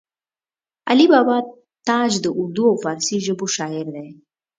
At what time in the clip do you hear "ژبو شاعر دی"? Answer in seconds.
3.25-4.07